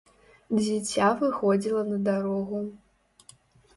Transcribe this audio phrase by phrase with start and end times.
[0.59, 2.67] Дзіця выходзіла на дарогу.